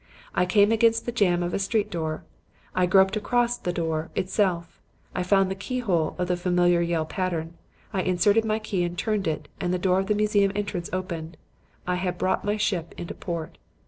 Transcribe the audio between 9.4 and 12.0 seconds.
and the door of the museum entrance opened. I